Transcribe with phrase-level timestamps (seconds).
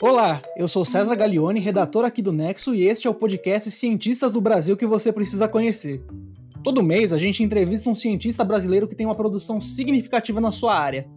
[0.00, 4.32] Olá, eu sou César Gaglione, redator aqui do Nexo, e este é o podcast Cientistas
[4.32, 6.00] do Brasil que você precisa conhecer.
[6.62, 10.78] Todo mês a gente entrevista um cientista brasileiro que tem uma produção significativa na sua
[10.78, 11.10] área.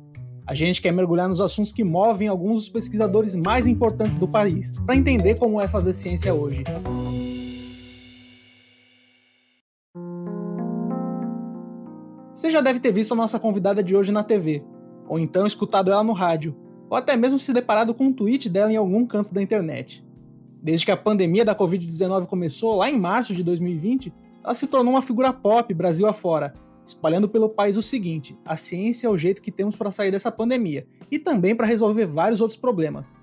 [0.47, 4.71] A gente quer mergulhar nos assuntos que movem alguns dos pesquisadores mais importantes do país,
[4.83, 6.63] para entender como é fazer ciência hoje.
[12.33, 14.63] Você já deve ter visto a nossa convidada de hoje na TV,
[15.07, 16.55] ou então escutado ela no rádio,
[16.91, 20.05] ou até mesmo se deparado com um tweet dela em algum canto da internet.
[20.61, 24.13] Desde que a pandemia da Covid-19 começou, lá em março de 2020,
[24.43, 26.53] ela se tornou uma figura pop Brasil afora,
[26.85, 30.29] espalhando pelo país o seguinte: a ciência é o jeito que temos para sair dessa
[30.29, 33.13] pandemia e também para resolver vários outros problemas.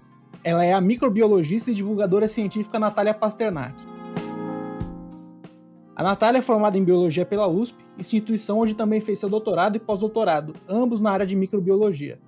[0.42, 3.84] Ela é a microbiologista e divulgadora científica Natália Pasternak.
[5.94, 9.80] A Natália é formada em biologia pela USP, instituição onde também fez seu doutorado e
[9.80, 12.18] pós-doutorado, ambos na área de microbiologia.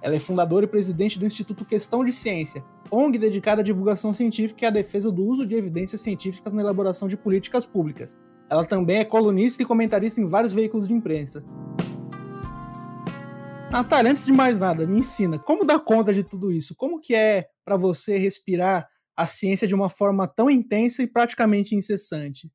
[0.00, 4.64] Ela é fundadora e presidente do Instituto Questão de Ciência, ONG dedicada à divulgação científica
[4.64, 8.16] e à defesa do uso de evidências científicas na elaboração de políticas públicas.
[8.48, 11.44] Ela também é colunista e comentarista em vários veículos de imprensa.
[13.70, 16.74] Natália, antes de mais nada, me ensina como dar conta de tudo isso.
[16.74, 21.74] Como que é para você respirar a ciência de uma forma tão intensa e praticamente
[21.74, 22.50] incessante?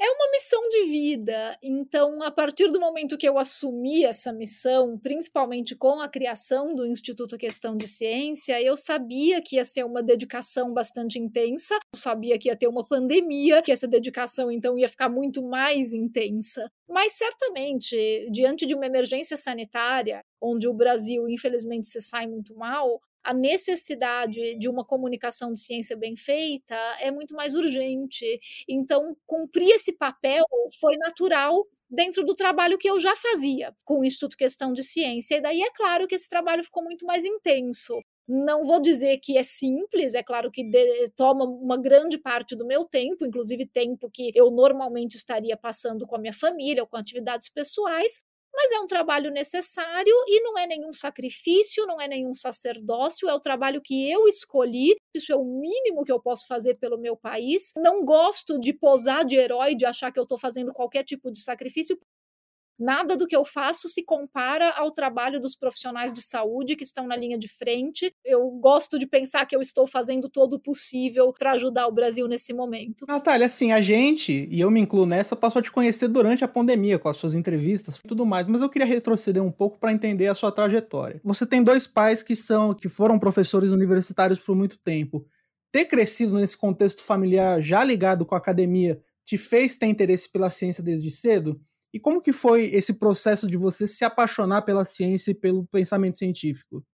[0.00, 1.58] É uma missão de vida.
[1.60, 6.86] Então, a partir do momento que eu assumi essa missão, principalmente com a criação do
[6.86, 12.38] Instituto Questão de Ciência, eu sabia que ia ser uma dedicação bastante intensa, eu sabia
[12.38, 16.70] que ia ter uma pandemia, que essa dedicação então ia ficar muito mais intensa.
[16.88, 23.00] Mas certamente, diante de uma emergência sanitária, onde o Brasil infelizmente se sai muito mal,
[23.28, 28.40] a necessidade de uma comunicação de ciência bem feita é muito mais urgente.
[28.66, 30.46] Então, cumprir esse papel
[30.80, 35.36] foi natural dentro do trabalho que eu já fazia com o Instituto Questão de Ciência.
[35.36, 38.00] E daí é claro que esse trabalho ficou muito mais intenso.
[38.26, 42.66] Não vou dizer que é simples, é claro que de, toma uma grande parte do
[42.66, 46.96] meu tempo, inclusive tempo que eu normalmente estaria passando com a minha família ou com
[46.96, 48.22] atividades pessoais,
[48.52, 53.34] mas é um trabalho necessário e não é nenhum sacrifício, não é nenhum sacerdócio, é
[53.34, 54.96] o trabalho que eu escolhi.
[55.14, 57.72] Isso é o mínimo que eu posso fazer pelo meu país.
[57.76, 61.42] Não gosto de posar de herói, de achar que eu estou fazendo qualquer tipo de
[61.42, 61.98] sacrifício,
[62.78, 67.06] Nada do que eu faço se compara ao trabalho dos profissionais de saúde que estão
[67.06, 68.14] na linha de frente.
[68.24, 72.28] Eu gosto de pensar que eu estou fazendo todo o possível para ajudar o Brasil
[72.28, 73.04] nesse momento.
[73.08, 76.48] Natália, assim, a gente, e eu me incluo nessa, passou a te conhecer durante a
[76.48, 79.92] pandemia, com as suas entrevistas e tudo mais, mas eu queria retroceder um pouco para
[79.92, 81.20] entender a sua trajetória.
[81.24, 85.26] Você tem dois pais que são que foram professores universitários por muito tempo.
[85.72, 90.48] Ter crescido nesse contexto familiar já ligado com a academia te fez ter interesse pela
[90.48, 91.60] ciência desde cedo?
[91.92, 96.18] E como que foi esse processo de você se apaixonar pela ciência e pelo pensamento
[96.18, 96.84] científico?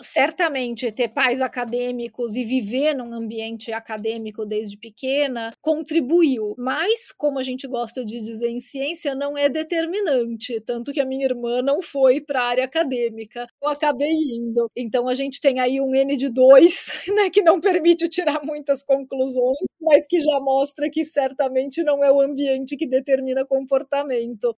[0.00, 7.42] Certamente ter pais acadêmicos e viver num ambiente acadêmico desde pequena contribuiu, mas, como a
[7.42, 10.60] gente gosta de dizer em ciência, não é determinante.
[10.60, 14.70] Tanto que a minha irmã não foi para a área acadêmica, eu acabei indo.
[14.76, 16.86] Então a gente tem aí um N de 2,
[17.16, 22.10] né, que não permite tirar muitas conclusões, mas que já mostra que certamente não é
[22.12, 24.56] o ambiente que determina comportamento.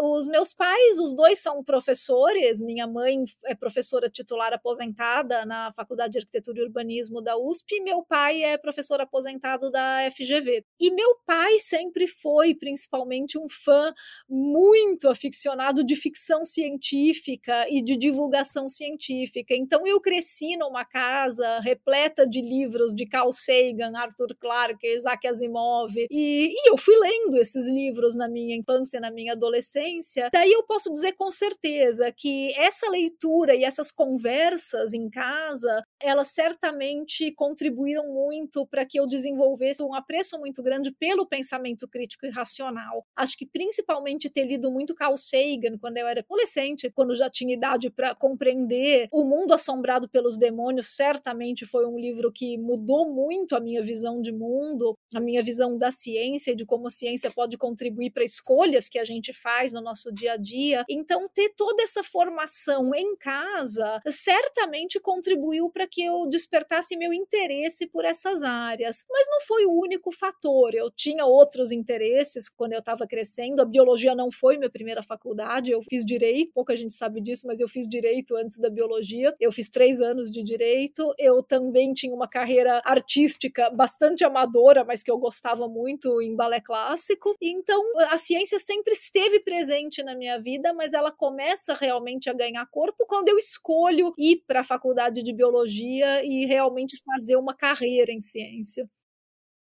[0.00, 2.60] Os meus pais, os dois são professores.
[2.60, 7.80] Minha mãe é professora titular aposentada na Faculdade de Arquitetura e Urbanismo da USP, e
[7.80, 10.64] meu pai é professor aposentado da FGV.
[10.80, 13.94] E meu pai sempre foi, principalmente, um fã
[14.28, 19.54] muito aficionado de ficção científica e de divulgação científica.
[19.54, 25.94] Então eu cresci numa casa repleta de livros de Carl Sagan, Arthur Clarke, Isaac Asimov,
[25.96, 30.52] e, e eu fui lendo esses livros na minha infância, na minha adolescência adolescência, daí
[30.52, 37.32] eu posso dizer com certeza que essa leitura e essas conversas em casa, elas certamente
[37.32, 43.04] contribuíram muito para que eu desenvolvesse um apreço muito grande pelo pensamento crítico e racional.
[43.16, 47.54] Acho que principalmente ter lido muito Carl Sagan quando eu era adolescente, quando já tinha
[47.54, 53.54] idade para compreender O Mundo Assombrado pelos Demônios, certamente foi um livro que mudou muito
[53.54, 57.30] a minha visão de mundo, a minha visão da ciência e de como a ciência
[57.30, 60.84] pode contribuir para escolhas que a gente faz no nosso dia a dia.
[60.88, 67.86] Então, ter toda essa formação em casa certamente contribuiu para que eu despertasse meu interesse
[67.86, 69.04] por essas áreas.
[69.10, 70.74] Mas não foi o único fator.
[70.74, 73.60] Eu tinha outros interesses quando eu estava crescendo.
[73.60, 75.70] A biologia não foi minha primeira faculdade.
[75.72, 79.34] Eu fiz direito, pouca gente sabe disso, mas eu fiz direito antes da biologia.
[79.40, 81.12] Eu fiz três anos de direito.
[81.18, 86.60] Eu também tinha uma carreira artística bastante amadora, mas que eu gostava muito em balé
[86.60, 87.34] clássico.
[87.42, 92.34] Então, a ciência sempre esteve presente presente na minha vida, mas ela começa realmente a
[92.34, 97.54] ganhar corpo quando eu escolho ir para a faculdade de biologia e realmente fazer uma
[97.54, 98.86] carreira em ciência.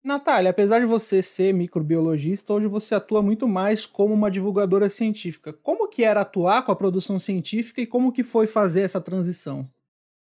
[0.03, 5.53] Natália, apesar de você ser microbiologista, hoje você atua muito mais como uma divulgadora científica.
[5.53, 9.69] Como que era atuar com a produção científica e como que foi fazer essa transição?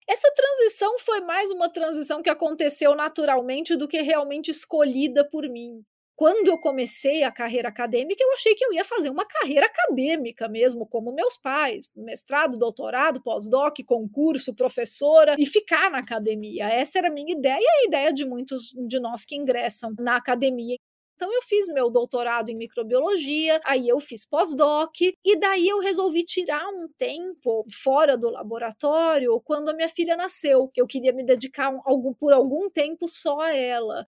[0.07, 5.83] Essa transição foi mais uma transição que aconteceu naturalmente do que realmente escolhida por mim
[6.15, 10.48] quando eu comecei a carreira acadêmica, eu achei que eu ia fazer uma carreira acadêmica
[10.48, 16.68] mesmo, como meus pais, mestrado, doutorado, pós-doc, concurso, professora e ficar na academia.
[16.69, 20.15] Essa era a minha ideia e a ideia de muitos de nós que ingressam na
[20.18, 20.77] academia.
[21.15, 26.24] Então eu fiz meu doutorado em microbiologia, aí eu fiz pós-doc e daí eu resolvi
[26.24, 30.71] tirar um tempo fora do laboratório quando a minha filha nasceu.
[30.75, 34.07] Eu queria me dedicar um, algum, por algum tempo só a ela.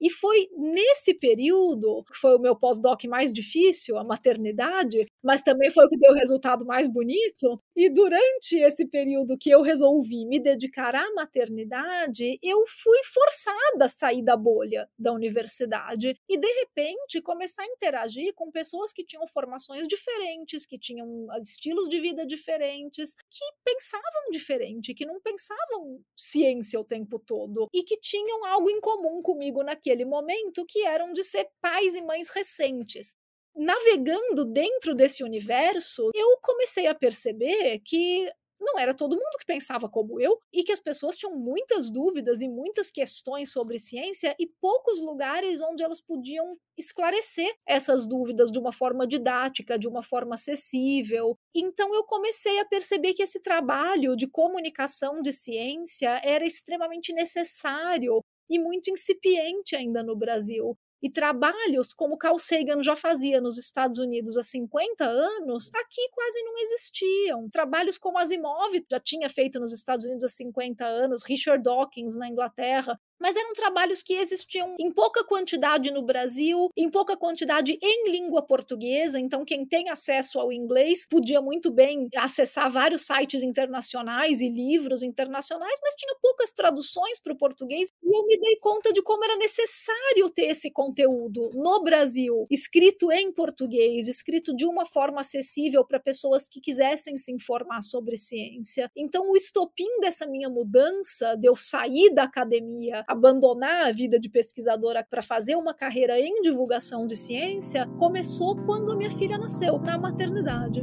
[0.00, 5.70] E foi nesse período, que foi o meu pós-doc mais difícil, a maternidade, mas também
[5.70, 7.60] foi o que deu o resultado mais bonito.
[7.76, 13.88] E durante esse período que eu resolvi me dedicar à maternidade, eu fui forçada a
[13.88, 19.26] sair da bolha da universidade e, de repente, começar a interagir com pessoas que tinham
[19.26, 26.78] formações diferentes, que tinham estilos de vida diferentes, que pensavam diferente, que não pensavam ciência
[26.78, 31.12] o tempo todo e que tinham algo em comum comigo naquele naquele momento que eram
[31.12, 33.14] de ser pais e mães recentes.
[33.56, 38.30] Navegando dentro desse universo, eu comecei a perceber que
[38.60, 42.40] não era todo mundo que pensava como eu e que as pessoas tinham muitas dúvidas
[42.40, 48.58] e muitas questões sobre ciência e poucos lugares onde elas podiam esclarecer essas dúvidas de
[48.58, 51.36] uma forma didática, de uma forma acessível.
[51.54, 58.22] Então eu comecei a perceber que esse trabalho de comunicação de ciência era extremamente necessário
[58.48, 60.76] e muito incipiente ainda no Brasil.
[61.00, 66.42] E trabalhos como Carl Sagan já fazia nos Estados Unidos há 50 anos, aqui quase
[66.42, 67.48] não existiam.
[67.50, 72.28] Trabalhos como Asimov já tinha feito nos Estados Unidos há 50 anos, Richard Dawkins na
[72.28, 78.10] Inglaterra, mas eram trabalhos que existiam em pouca quantidade no Brasil, em pouca quantidade em
[78.10, 84.40] língua portuguesa, então quem tem acesso ao inglês podia muito bem acessar vários sites internacionais
[84.40, 88.92] e livros internacionais, mas tinha poucas traduções para o português, e eu me dei conta
[88.92, 94.86] de como era necessário ter esse conteúdo no Brasil, escrito em português, escrito de uma
[94.86, 98.90] forma acessível para pessoas que quisessem se informar sobre ciência.
[98.96, 104.28] Então o estopim dessa minha mudança, de eu sair da academia abandonar a vida de
[104.28, 109.78] pesquisadora para fazer uma carreira em divulgação de ciência começou quando a minha filha nasceu,
[109.78, 110.82] na maternidade.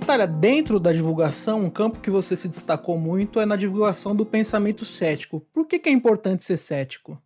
[0.00, 4.24] Natália, dentro da divulgação, um campo que você se destacou muito é na divulgação do
[4.24, 5.40] pensamento cético.
[5.52, 7.20] Por que, que é importante ser cético?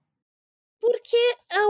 [0.81, 1.17] Porque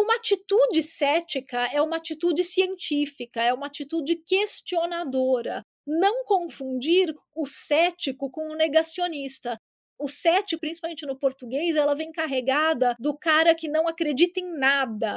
[0.08, 8.30] uma atitude cética é uma atitude científica, é uma atitude questionadora não confundir o cético
[8.30, 9.58] com o negacionista.
[9.98, 15.16] O cético, principalmente no português, ela vem carregada do cara que não acredita em nada.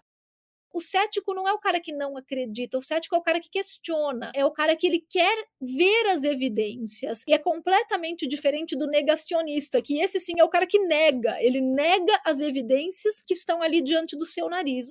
[0.73, 3.49] O cético não é o cara que não acredita, o cético é o cara que
[3.49, 7.23] questiona, é o cara que ele quer ver as evidências.
[7.27, 11.59] E é completamente diferente do negacionista, que esse sim é o cara que nega, ele
[11.59, 14.89] nega as evidências que estão ali diante do seu nariz.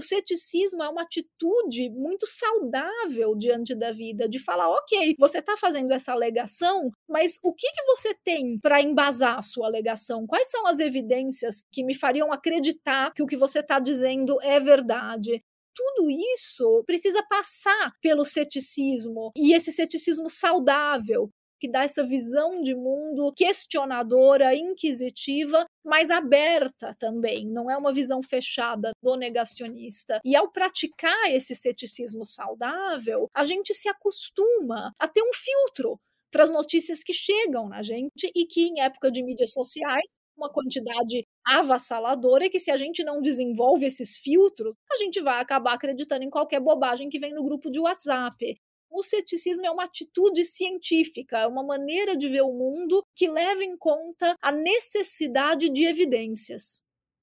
[0.00, 5.58] O ceticismo é uma atitude muito saudável diante da vida, de falar, ok, você está
[5.58, 10.26] fazendo essa alegação, mas o que, que você tem para embasar a sua alegação?
[10.26, 14.58] Quais são as evidências que me fariam acreditar que o que você está dizendo é
[14.58, 15.44] verdade?
[15.72, 21.30] tudo isso precisa passar pelo ceticismo e esse ceticismo saudável
[21.60, 28.22] que dá essa visão de mundo questionadora, inquisitiva, mas aberta também, não é uma visão
[28.22, 30.20] fechada do negacionista.
[30.24, 35.98] E ao praticar esse ceticismo saudável, a gente se acostuma a ter um filtro
[36.32, 40.50] para as notícias que chegam na gente e que em época de mídias sociais uma
[40.50, 46.24] quantidade avassaladora que se a gente não desenvolve esses filtros, a gente vai acabar acreditando
[46.24, 48.58] em qualquer bobagem que vem no grupo de WhatsApp.
[48.90, 53.62] O ceticismo é uma atitude científica, é uma maneira de ver o mundo que leva
[53.62, 56.82] em conta a necessidade de evidências.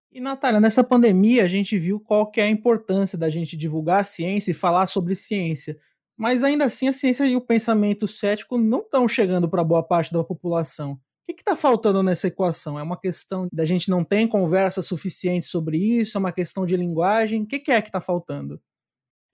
[0.09, 3.99] E Natália, nessa pandemia a gente viu qual que é a importância da gente divulgar
[3.99, 5.77] a ciência e falar sobre ciência.
[6.17, 10.11] Mas ainda assim a ciência e o pensamento cético não estão chegando para boa parte
[10.11, 10.93] da população.
[10.93, 12.79] O que está faltando nessa equação?
[12.79, 16.17] É uma questão da gente não ter conversa suficiente sobre isso?
[16.17, 17.43] É uma questão de linguagem?
[17.43, 18.61] O que, que é que está faltando?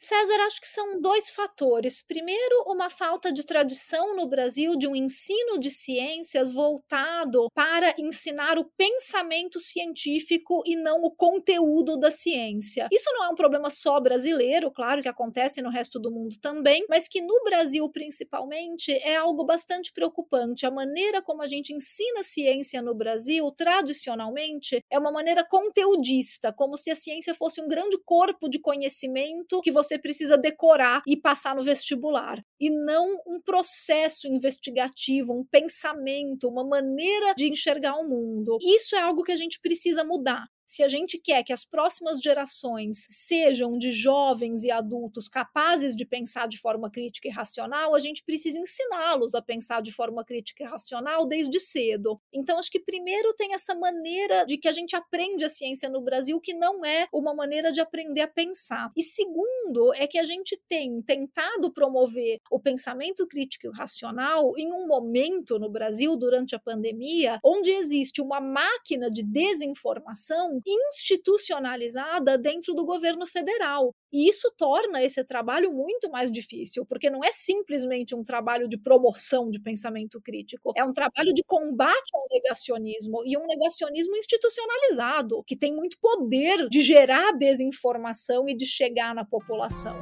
[0.03, 2.03] César, acho que são dois fatores.
[2.05, 8.59] Primeiro, uma falta de tradição no Brasil de um ensino de ciências voltado para ensinar
[8.59, 12.89] o pensamento científico e não o conteúdo da ciência.
[12.91, 16.85] Isso não é um problema só brasileiro, claro que acontece no resto do mundo também,
[16.89, 20.65] mas que no Brasil principalmente é algo bastante preocupante.
[20.65, 26.75] A maneira como a gente ensina ciência no Brasil, tradicionalmente, é uma maneira conteudista, como
[26.75, 31.15] se a ciência fosse um grande corpo de conhecimento que você você precisa decorar e
[31.15, 38.07] passar no vestibular, e não um processo investigativo, um pensamento, uma maneira de enxergar o
[38.07, 38.57] mundo.
[38.61, 42.19] Isso é algo que a gente precisa mudar se a gente quer que as próximas
[42.19, 47.99] gerações sejam de jovens e adultos capazes de pensar de forma crítica e racional, a
[47.99, 52.19] gente precisa ensiná-los a pensar de forma crítica e racional desde cedo.
[52.33, 56.01] Então, acho que primeiro tem essa maneira de que a gente aprende a ciência no
[56.01, 58.91] Brasil, que não é uma maneira de aprender a pensar.
[58.97, 64.73] E segundo, é que a gente tem tentado promover o pensamento crítico e racional em
[64.73, 72.73] um momento no Brasil, durante a pandemia, onde existe uma máquina de desinformação institucionalizada dentro
[72.73, 73.93] do governo federal.
[74.11, 78.77] E isso torna esse trabalho muito mais difícil, porque não é simplesmente um trabalho de
[78.77, 85.43] promoção de pensamento crítico, é um trabalho de combate ao negacionismo e um negacionismo institucionalizado,
[85.45, 89.95] que tem muito poder de gerar desinformação e de chegar na população.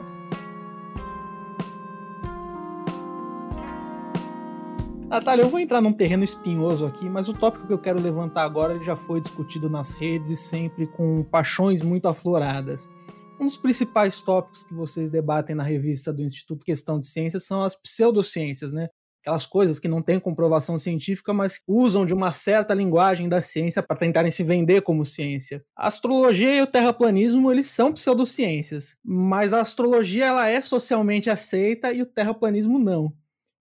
[5.11, 8.43] Natália, eu vou entrar num terreno espinhoso aqui, mas o tópico que eu quero levantar
[8.43, 12.89] agora já foi discutido nas redes e sempre com paixões muito afloradas.
[13.37, 17.61] Um dos principais tópicos que vocês debatem na revista do Instituto Questão de Ciências são
[17.61, 18.87] as pseudociências, né?
[19.19, 23.83] Aquelas coisas que não têm comprovação científica, mas usam de uma certa linguagem da ciência
[23.83, 25.61] para tentarem se vender como ciência.
[25.75, 31.91] A astrologia e o terraplanismo, eles são pseudociências, mas a astrologia ela é socialmente aceita
[31.91, 33.13] e o terraplanismo não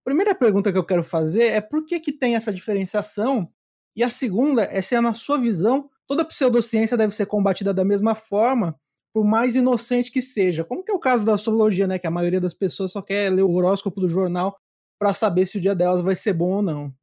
[0.05, 3.51] primeira pergunta que eu quero fazer é por que, que tem essa diferenciação?
[3.95, 8.15] E a segunda é se, na sua visão, toda pseudociência deve ser combatida da mesma
[8.15, 8.79] forma,
[9.13, 10.65] por mais inocente que seja.
[10.65, 11.99] Como que é o caso da astrologia, né?
[11.99, 14.57] Que a maioria das pessoas só quer ler o horóscopo do jornal
[14.99, 16.95] para saber se o dia delas vai ser bom ou não.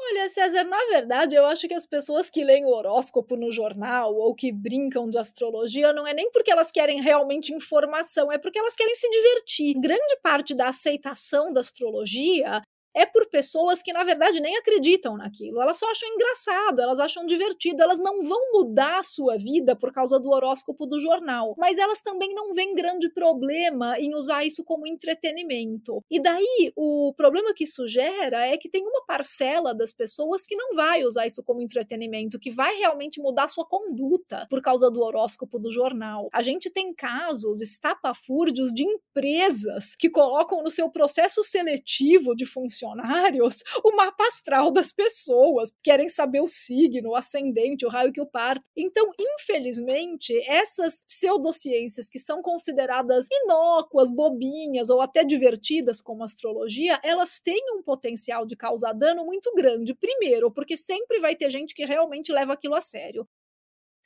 [0.00, 4.14] Olha, César, na verdade, eu acho que as pessoas que leem o horóscopo no jornal
[4.14, 8.58] ou que brincam de astrologia não é nem porque elas querem realmente informação, é porque
[8.58, 9.74] elas querem se divertir.
[9.78, 12.62] Grande parte da aceitação da astrologia
[12.98, 15.62] é por pessoas que, na verdade, nem acreditam naquilo.
[15.62, 19.92] Elas só acham engraçado, elas acham divertido, elas não vão mudar a sua vida por
[19.92, 21.54] causa do horóscopo do jornal.
[21.56, 26.02] Mas elas também não veem grande problema em usar isso como entretenimento.
[26.10, 30.56] E daí, o problema que isso gera é que tem uma parcela das pessoas que
[30.56, 35.02] não vai usar isso como entretenimento, que vai realmente mudar sua conduta por causa do
[35.02, 36.28] horóscopo do jornal.
[36.32, 42.87] A gente tem casos estapafúrdios de empresas que colocam no seu processo seletivo de funcionamento
[42.88, 48.20] funcionários o mapa astral das pessoas, querem saber o signo, o ascendente, o raio que
[48.20, 48.64] o parto.
[48.76, 57.40] Então, infelizmente, essas pseudociências que são consideradas inócuas, bobinhas ou até divertidas como astrologia, elas
[57.40, 59.94] têm um potencial de causar dano muito grande.
[59.94, 63.26] Primeiro, porque sempre vai ter gente que realmente leva aquilo a sério.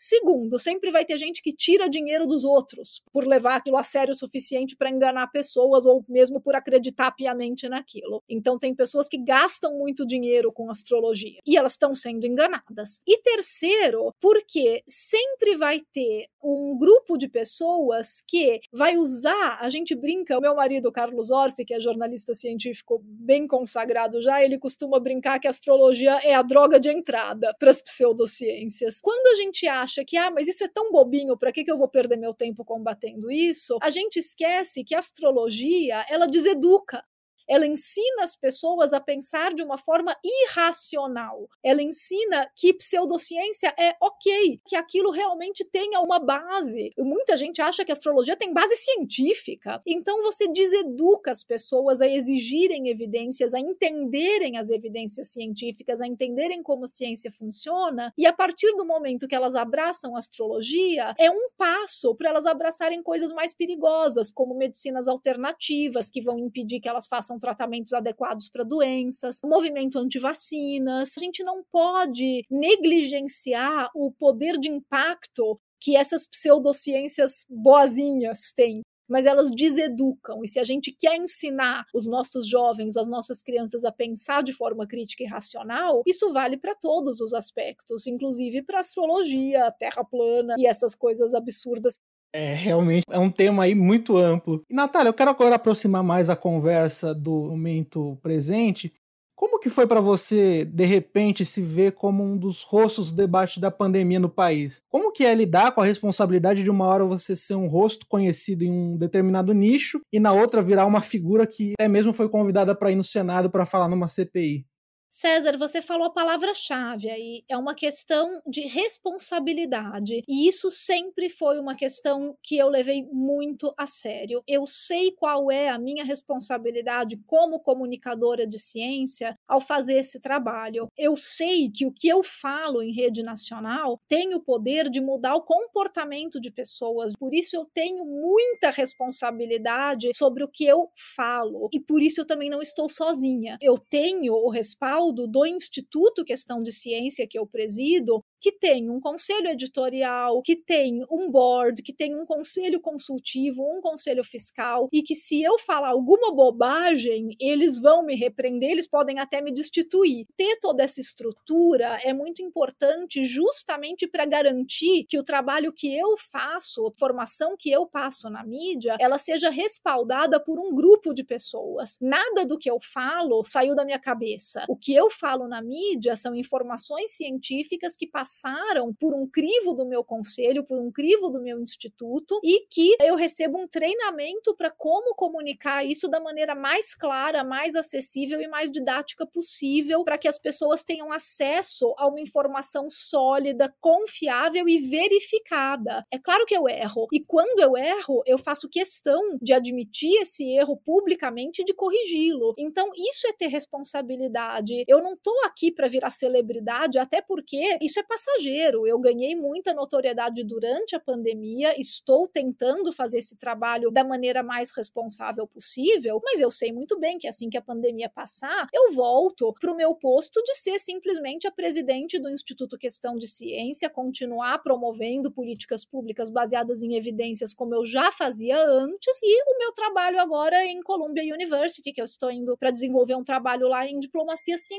[0.05, 4.11] Segundo, sempre vai ter gente que tira dinheiro dos outros por levar aquilo a sério
[4.11, 8.21] o suficiente para enganar pessoas ou mesmo por acreditar piamente naquilo.
[8.29, 13.01] Então, tem pessoas que gastam muito dinheiro com astrologia e elas estão sendo enganadas.
[13.07, 19.95] E terceiro, porque sempre vai ter um grupo de pessoas que vai usar, a gente
[19.95, 24.99] brinca, o meu marido Carlos Orsi, que é jornalista científico bem consagrado já, ele costuma
[24.99, 29.01] brincar que a astrologia é a droga de entrada para as pseudociências.
[29.01, 31.71] Quando a gente acha acha que, ah, mas isso é tão bobinho, para que, que
[31.71, 33.79] eu vou perder meu tempo combatendo isso?
[33.83, 37.05] A gente esquece que a astrologia, ela deseduca
[37.53, 41.51] ela ensina as pessoas a pensar de uma forma irracional.
[41.63, 46.95] Ela ensina que pseudociência é ok, que aquilo realmente tenha uma base.
[46.97, 49.83] Muita gente acha que a astrologia tem base científica.
[49.87, 56.63] Então você deseduca as pessoas a exigirem evidências, a entenderem as evidências científicas, a entenderem
[56.63, 61.31] como a ciência funciona, e a partir do momento que elas abraçam a astrologia, é
[61.31, 66.89] um passo para elas abraçarem coisas mais perigosas, como medicinas alternativas que vão impedir que
[66.89, 71.13] elas façam tratamentos adequados para doenças, movimento anti-vacinas.
[71.19, 78.83] A gente não pode negligenciar o poder de impacto que essas pseudociências boazinhas têm
[79.13, 80.43] mas elas deseducam.
[80.43, 84.55] E se a gente quer ensinar os nossos jovens, as nossas crianças a pensar de
[84.55, 90.55] forma crítica e racional, isso vale para todos os aspectos, inclusive para astrologia, terra plana
[90.59, 91.99] e essas coisas absurdas
[92.35, 94.65] É, realmente é um tema aí muito amplo.
[94.71, 98.93] E, Natália, eu quero agora aproximar mais a conversa do momento presente.
[99.37, 103.61] Como que foi para você, de repente, se ver como um dos rostos do debate
[103.61, 104.83] da pandemia no país?
[104.89, 108.63] Como que é lidar com a responsabilidade de uma hora você ser um rosto conhecido
[108.63, 112.75] em um determinado nicho e na outra virar uma figura que até mesmo foi convidada
[112.75, 114.65] para ir no Senado para falar numa CPI?
[115.15, 120.25] César, você falou a palavra-chave aí, é uma questão de responsabilidade.
[120.27, 124.43] E isso sempre foi uma questão que eu levei muito a sério.
[124.49, 130.89] Eu sei qual é a minha responsabilidade como comunicadora de ciência ao fazer esse trabalho.
[130.97, 135.35] Eu sei que o que eu falo em rede nacional tem o poder de mudar
[135.35, 137.13] o comportamento de pessoas.
[137.19, 141.69] Por isso eu tenho muita responsabilidade sobre o que eu falo.
[141.71, 143.59] E por isso eu também não estou sozinha.
[143.61, 148.91] Eu tenho o respaldo respaldo do Instituto Questão de Ciência que eu presido, que tem
[148.91, 154.89] um conselho editorial, que tem um board, que tem um conselho consultivo, um conselho fiscal,
[154.93, 159.53] e que se eu falar alguma bobagem, eles vão me repreender, eles podem até me
[159.53, 160.27] destituir.
[160.37, 166.17] Ter toda essa estrutura é muito importante justamente para garantir que o trabalho que eu
[166.17, 171.23] faço, a formação que eu passo na mídia, ela seja respaldada por um grupo de
[171.23, 171.97] pessoas.
[172.01, 174.65] Nada do que eu falo saiu da minha cabeça.
[174.69, 179.87] O que eu falo na mídia são informações científicas que passaram por um crivo do
[179.87, 184.71] meu conselho, por um crivo do meu instituto e que eu recebo um treinamento para
[184.71, 190.29] como comunicar isso da maneira mais clara, mais acessível e mais didática possível para que
[190.29, 196.05] as pessoas tenham acesso a uma informação sólida, confiável e verificada.
[196.11, 200.45] É claro que eu erro e quando eu erro, eu faço questão de admitir esse
[200.55, 202.55] erro publicamente e de corrigi-lo.
[202.59, 204.82] Então, isso é ter responsabilidade.
[204.87, 208.87] Eu não estou aqui para virar celebridade, até porque isso é passageiro.
[208.87, 214.75] Eu ganhei muita notoriedade durante a pandemia, estou tentando fazer esse trabalho da maneira mais
[214.75, 219.53] responsável possível, mas eu sei muito bem que assim que a pandemia passar, eu volto
[219.61, 224.63] para o meu posto de ser simplesmente a presidente do Instituto Questão de Ciência, continuar
[224.63, 230.21] promovendo políticas públicas baseadas em evidências como eu já fazia antes, e o meu trabalho
[230.21, 234.57] agora em Columbia University, que eu estou indo para desenvolver um trabalho lá em diplomacia
[234.59, 234.72] científica.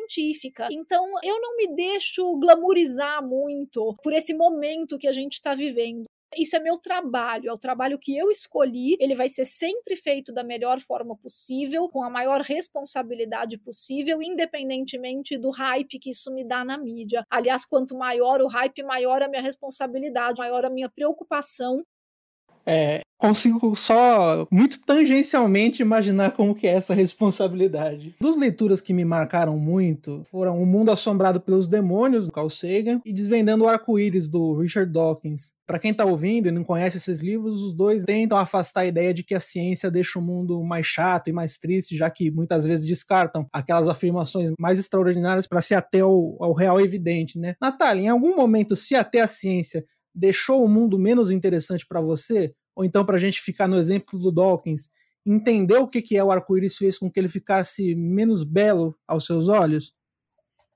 [0.72, 6.06] Então, eu não me deixo glamourizar muito por esse momento que a gente está vivendo.
[6.38, 8.98] Isso é meu trabalho, é o trabalho que eu escolhi.
[9.00, 15.38] Ele vai ser sempre feito da melhor forma possível, com a maior responsabilidade possível, independentemente
[15.38, 17.24] do hype que isso me dá na mídia.
[17.30, 21.84] Aliás, quanto maior o hype, maior a minha responsabilidade, maior a minha preocupação.
[22.66, 28.14] É, consigo só muito tangencialmente imaginar como que é essa responsabilidade.
[28.20, 33.00] Duas leituras que me marcaram muito foram O Mundo Assombrado pelos Demônios, do Carl Sagan,
[33.06, 35.52] e Desvendando o Arco-Íris, do Richard Dawkins.
[35.66, 39.14] Para quem está ouvindo e não conhece esses livros, os dois tentam afastar a ideia
[39.14, 42.66] de que a ciência deixa o mundo mais chato e mais triste, já que muitas
[42.66, 47.56] vezes descartam aquelas afirmações mais extraordinárias para se ater ao, ao real evidente, né?
[47.62, 52.54] Natália, em algum momento se até a ciência deixou o mundo menos interessante para você?
[52.76, 54.90] ou então para a gente ficar no exemplo do Dawkins,
[55.26, 59.26] entender o que, que é o arco-íris fez com que ele ficasse menos belo aos
[59.26, 59.94] seus olhos?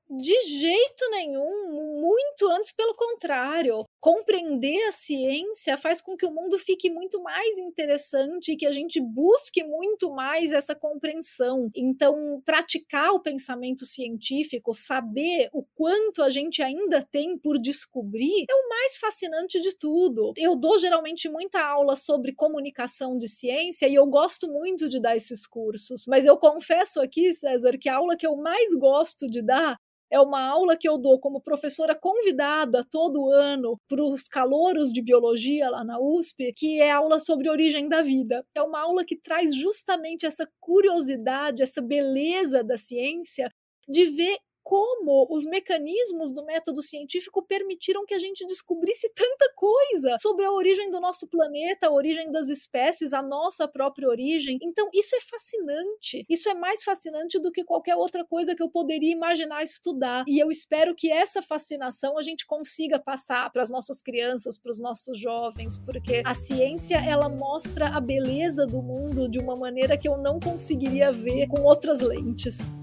[0.10, 3.84] De jeito nenhum, muito antes pelo contrário.
[4.00, 8.72] Compreender a ciência faz com que o mundo fique muito mais interessante e que a
[8.72, 11.70] gente busque muito mais essa compreensão.
[11.76, 18.56] Então, praticar o pensamento científico, saber o quanto a gente ainda tem por descobrir, é
[18.56, 20.32] o mais fascinante de tudo.
[20.38, 25.17] Eu dou geralmente muita aula sobre comunicação de ciência e eu gosto muito de dar
[25.17, 29.41] esses cursos, mas eu confesso aqui, César, que a aula que eu mais gosto de
[29.41, 29.78] dar
[30.12, 35.02] é uma aula que eu dou como professora convidada todo ano para os calouros de
[35.02, 38.46] biologia lá na USP, que é aula sobre origem da vida.
[38.56, 43.50] É uma aula que traz justamente essa curiosidade, essa beleza da ciência
[43.88, 50.17] de ver como os mecanismos do método científico permitiram que a gente descobrisse tanta coisa
[50.19, 54.60] sobre a origem do nosso planeta, a origem das espécies, a nossa própria origem.
[54.62, 56.25] Então, isso é fascinante.
[56.27, 60.25] Isso é mais fascinante do que qualquer outra coisa que eu poderia imaginar estudar.
[60.27, 64.71] E eu espero que essa fascinação a gente consiga passar para as nossas crianças, para
[64.71, 69.97] os nossos jovens, porque a ciência ela mostra a beleza do mundo de uma maneira
[69.97, 72.75] que eu não conseguiria ver com outras lentes.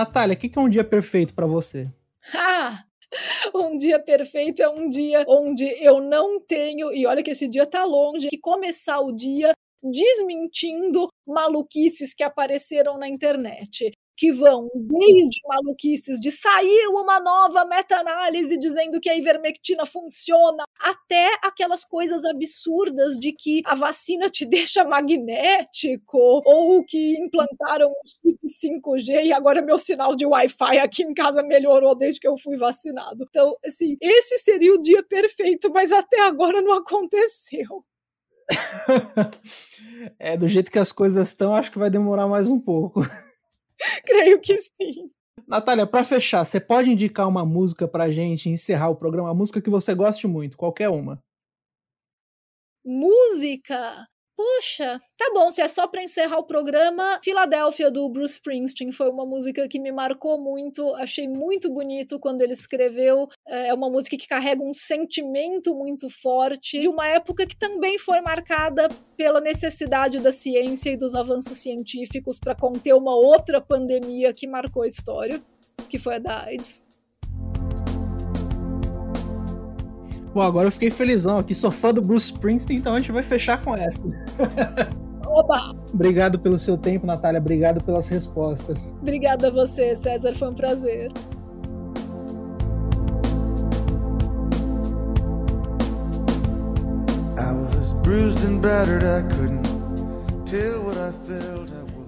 [0.00, 1.88] Natália, o que, que é um dia perfeito para você?
[2.34, 2.84] Ah!
[3.52, 7.66] Um dia perfeito é um dia onde eu não tenho, e olha que esse dia
[7.66, 15.40] tá longe, que começar o dia desmentindo maluquices que apareceram na internet que vão desde
[15.48, 23.16] maluquices de saiu uma nova meta-análise dizendo que a ivermectina funciona, até aquelas coisas absurdas
[23.16, 29.62] de que a vacina te deixa magnético, ou que implantaram um chip 5G e agora
[29.62, 33.24] meu sinal de Wi-Fi aqui em casa melhorou desde que eu fui vacinado.
[33.26, 37.86] Então, assim, esse seria o dia perfeito, mas até agora não aconteceu.
[40.18, 43.00] é, do jeito que as coisas estão, acho que vai demorar mais um pouco.
[44.04, 45.10] Creio que sim.
[45.46, 49.28] Natália, para fechar, você pode indicar uma música pra gente encerrar o programa?
[49.28, 51.22] Uma música que você goste muito, qualquer uma.
[52.84, 54.06] Música?
[54.42, 59.10] Poxa, tá bom, se é só para encerrar o programa, Filadélfia do Bruce Springsteen foi
[59.10, 63.28] uma música que me marcou muito, achei muito bonito quando ele escreveu.
[63.46, 68.22] É uma música que carrega um sentimento muito forte de uma época que também foi
[68.22, 74.46] marcada pela necessidade da ciência e dos avanços científicos para conter uma outra pandemia que
[74.46, 75.38] marcou a história,
[75.90, 76.80] que foi a da AIDS.
[80.32, 83.22] Bom, agora eu fiquei felizão aqui, sou fã do Bruce Springsteen, então a gente vai
[83.22, 84.00] fechar com essa.
[85.26, 85.74] Oba!
[85.92, 87.40] Obrigado pelo seu tempo, Natália.
[87.40, 88.92] Obrigado pelas respostas.
[89.00, 90.34] Obrigada a você, César.
[90.34, 91.10] Foi um prazer.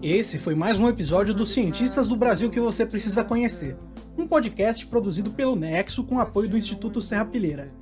[0.01, 3.77] Esse foi mais um episódio dos Cientistas do Brasil que você precisa conhecer.
[4.19, 7.73] Um podcast produzido pelo Nexo com apoio do Instituto Serra Pilheira.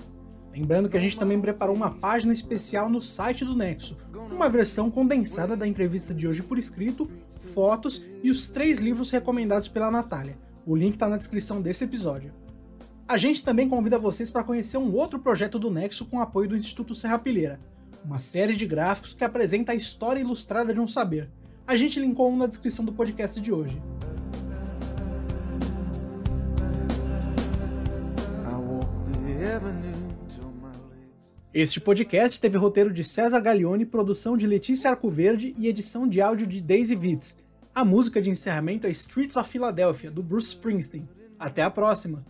[0.52, 3.96] Lembrando que a gente também preparou uma página especial no site do Nexo,
[4.30, 7.08] uma versão condensada da entrevista de hoje por escrito,
[7.54, 10.36] fotos e os três livros recomendados pela Natália.
[10.66, 12.32] O link está na descrição desse episódio.
[13.06, 16.56] A gente também convida vocês para conhecer um outro projeto do Nexo com apoio do
[16.56, 17.60] Instituto Serra Pilheira,
[18.04, 21.28] uma série de gráficos que apresenta a história ilustrada de um saber.
[21.66, 23.80] A gente linkou um na descrição do podcast de hoje.
[31.52, 36.46] Este podcast teve roteiro de César Gaglione, produção de Letícia Arcoverde e edição de áudio
[36.46, 37.38] de Daisy Vitz.
[37.74, 41.08] A música de encerramento é Streets of Philadelphia, do Bruce Springsteen.
[41.36, 42.24] Até a próxima!